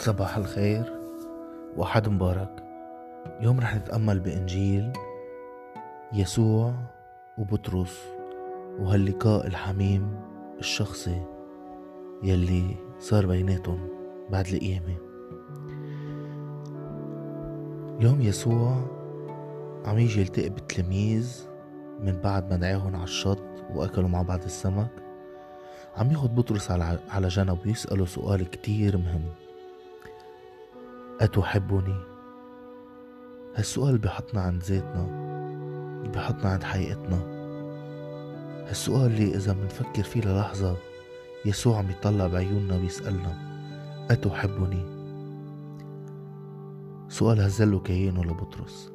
صباح 0.00 0.36
الخير 0.36 0.92
وأحد 1.76 2.08
مبارك. 2.08 2.64
اليوم 3.38 3.60
رح 3.60 3.76
نتأمل 3.76 4.20
بإنجيل 4.20 4.92
يسوع 6.12 6.74
وبطرس 7.38 7.98
وهاللقاء 8.78 9.46
الحميم 9.46 10.20
الشخصي 10.58 11.22
يلي 12.22 12.76
صار 12.98 13.26
بيناتهم 13.26 13.88
بعد 14.30 14.46
القيامة. 14.46 14.96
اليوم 17.98 18.20
يسوع 18.20 18.76
عم 19.84 19.98
يجي 19.98 20.20
يلتقي 20.20 20.48
بالتلاميذ 20.48 21.46
من 22.00 22.12
بعد 22.12 22.50
ما 22.50 22.56
دعاهم 22.56 22.94
على 22.94 23.04
الشط 23.04 23.42
وأكلوا 23.74 24.08
مع 24.08 24.22
بعض 24.22 24.42
السمك. 24.42 24.90
عم 25.96 26.10
ياخد 26.10 26.34
بطرس 26.34 26.70
على 27.10 27.28
جنب 27.28 27.58
ويسأله 27.66 28.06
سؤال 28.06 28.50
كتير 28.50 28.96
مهم. 28.96 29.24
أتحبني؟ 31.20 31.96
هالسؤال 33.54 33.98
بحطنا 33.98 34.40
عند 34.40 34.62
ذاتنا 34.62 35.06
بحطنا 36.14 36.50
عند 36.50 36.62
حقيقتنا 36.62 37.18
هالسؤال 38.68 39.06
اللي 39.06 39.34
إذا 39.34 39.52
منفكر 39.52 40.02
فيه 40.02 40.20
للحظة 40.20 40.76
يسوع 41.44 41.78
عم 41.78 41.90
يطلع 41.90 42.26
بعيوننا 42.26 42.76
ويسألنا 42.76 43.36
أتحبني؟ 44.10 44.84
سؤال 47.08 47.40
هزله 47.40 47.80
كيانه 47.80 48.24
لبطرس 48.24 48.92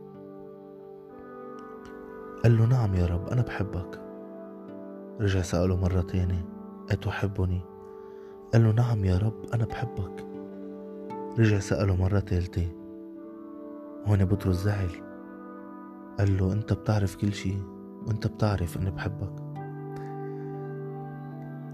قال 2.43 2.57
له 2.57 2.65
نعم 2.65 2.95
يا 2.95 3.05
رب 3.05 3.27
أنا 3.27 3.41
بحبك 3.41 4.01
رجع 5.19 5.41
سأله 5.41 5.75
مرة 5.75 6.01
تانية 6.01 6.45
أتحبني؟ 6.91 7.61
قال 8.53 8.63
له 8.63 8.71
نعم 8.71 9.05
يا 9.05 9.17
رب 9.17 9.45
أنا 9.53 9.65
بحبك 9.65 10.34
رجع 11.39 11.59
سأله 11.59 11.95
مرة 11.95 12.19
تالتة. 12.19 12.71
هون 14.05 14.25
بطرس 14.25 14.55
زعل. 14.55 14.89
قال 16.19 16.37
له 16.37 16.53
أنت 16.53 16.73
بتعرف 16.73 17.15
كل 17.15 17.33
شي 17.33 17.53
وأنت 18.07 18.27
بتعرف 18.27 18.77
إني 18.77 18.91
بحبك. 18.91 19.45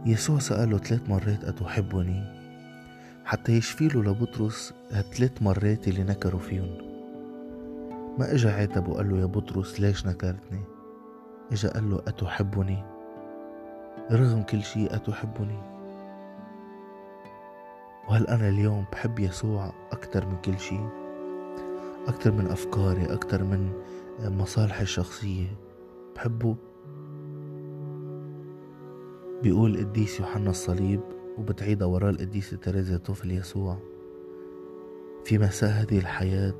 يسوع 0.05 0.39
سأله 0.39 0.77
ثلاث 0.77 1.09
مرات 1.09 1.43
أتحبني 1.43 2.23
حتى 3.25 3.51
يشفي 3.51 3.87
له 3.87 4.03
لبطرس 4.03 4.73
هالثلاث 4.91 5.41
مرات 5.41 5.87
اللي 5.87 6.03
نكروا 6.03 6.39
فيهم. 6.39 6.77
ما 8.19 8.33
إجا 8.33 8.51
عاتب 8.51 8.87
وقال 8.87 9.09
له 9.09 9.17
يا 9.17 9.25
بطرس 9.25 9.79
ليش 9.79 10.07
نكرتني؟ 10.07 10.63
إجا 11.51 11.69
قال 11.69 11.89
له 11.89 11.99
أتحبني 12.07 12.83
رغم 14.11 14.41
كل 14.43 14.63
شي 14.63 14.95
أتحبني 14.95 15.70
وهل 18.11 18.27
أنا 18.27 18.49
اليوم 18.49 18.85
بحب 18.91 19.19
يسوع 19.19 19.73
أكتر 19.91 20.25
من 20.25 20.37
كل 20.45 20.59
شيء؟ 20.59 20.89
أكتر 22.07 22.31
من 22.31 22.47
أفكاري 22.47 23.13
أكتر 23.13 23.43
من 23.43 23.71
مصالحي 24.19 24.83
الشخصية 24.83 25.47
بحبه؟ 26.15 26.55
بيقول 29.43 29.75
القديس 29.75 30.19
يوحنا 30.19 30.49
الصليب 30.49 30.99
وبتعيدها 31.37 31.87
وراه 31.87 32.09
القديسة 32.09 32.57
تريزا 32.57 32.97
طفل 32.97 33.31
يسوع 33.31 33.77
في 35.25 35.37
مساء 35.37 35.69
هذه 35.69 35.97
الحياة 35.97 36.53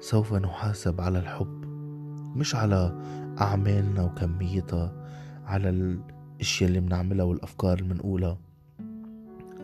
سوف 0.00 0.34
نحاسب 0.34 1.00
على 1.00 1.18
الحب 1.18 1.64
مش 2.36 2.54
على 2.54 2.98
أعمالنا 3.40 4.04
وكميتها 4.04 4.92
على 5.46 5.68
الأشياء 5.68 6.68
اللي 6.68 6.80
بنعملها 6.80 7.24
والأفكار 7.24 7.78
اللي 7.78 7.94
بنقولها 7.94 8.38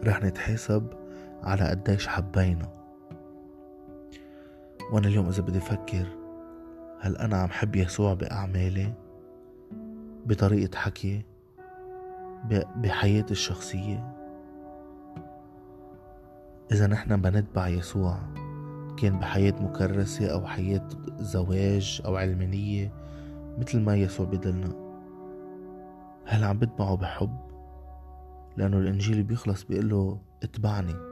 رح 0.04 0.22
نتحاسب 0.22 1.01
على 1.42 1.68
قديش 1.68 2.08
حبينا 2.08 2.68
وأنا 4.92 5.08
اليوم 5.08 5.28
إذا 5.28 5.42
بدي 5.42 5.58
أفكر 5.58 6.06
هل 7.00 7.16
أنا 7.16 7.36
عم 7.36 7.48
حب 7.48 7.76
يسوع 7.76 8.14
بأعمالي؟ 8.14 8.92
بطريقة 10.26 10.78
حكي؟ 10.78 11.24
بحياتي 12.76 13.32
الشخصية؟ 13.32 14.14
إذا 16.72 16.86
نحن 16.86 17.20
بنتبع 17.20 17.68
يسوع 17.68 18.18
كان 18.98 19.18
بحياة 19.18 19.54
مكرسة 19.60 20.32
أو 20.32 20.46
حياة 20.46 20.88
زواج 21.18 22.02
أو 22.04 22.16
علمانية 22.16 22.92
مثل 23.58 23.80
ما 23.80 23.96
يسوع 23.96 24.26
بدلنا. 24.26 24.72
هل 26.24 26.44
عم 26.44 26.58
بتبعه 26.58 26.96
بحب؟ 26.96 27.36
لأنه 28.56 28.78
الإنجيل 28.78 29.22
بيخلص 29.22 29.64
بيقول 29.64 30.18
اتبعني. 30.42 31.11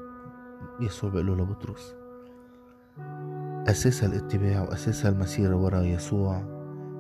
يسوع 0.81 1.11
بيقول 1.11 1.27
له 1.27 1.35
لبطرس 1.35 1.95
أساس 3.71 4.05
الاتباع 4.05 4.63
وأساس 4.63 5.07
المسيرة 5.07 5.55
وراء 5.57 5.85
يسوع 5.85 6.43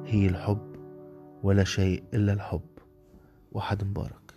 هي 0.06 0.26
الحب 0.26 0.76
ولا 1.42 1.64
شيء 1.64 2.04
إلا 2.14 2.32
الحب. 2.32 2.60
وحد 3.52 3.84
مبارك. 3.84 4.29